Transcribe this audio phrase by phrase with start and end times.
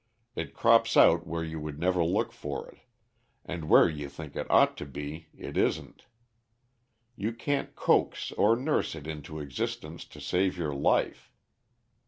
[0.35, 2.79] It crops out where you would never look for it,
[3.45, 6.05] and where you think it ought to be it isn't.
[7.15, 11.31] You can't coax or nurse it into existence to save your life.